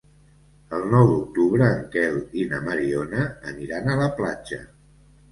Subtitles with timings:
[0.75, 4.59] El nou d'octubre en Quel i na Mariona aniran a la platja.